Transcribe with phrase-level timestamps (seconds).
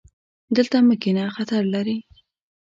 [0.55, 1.97] دلته مه کښېنه، خطر لري